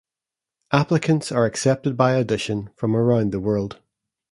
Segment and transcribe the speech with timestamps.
[0.71, 3.79] Applicants are accepted by audition from around the world.